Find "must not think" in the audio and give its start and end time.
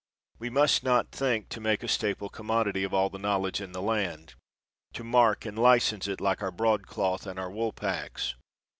0.49-1.49